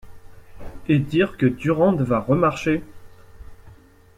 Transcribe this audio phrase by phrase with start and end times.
[0.89, 2.81] Et dire que Durande va remarcher!